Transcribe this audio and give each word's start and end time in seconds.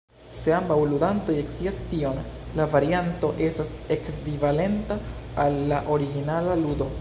Se 0.43 0.51
ambaŭ 0.59 0.77
ludantoj 0.93 1.35
scias 1.55 1.77
tion, 1.91 2.21
la 2.59 2.65
varianto 2.71 3.29
estas 3.49 3.69
ekvivalenta 3.97 4.99
al 5.45 5.61
la 5.73 5.83
originala 5.99 6.57
ludo. 6.65 6.89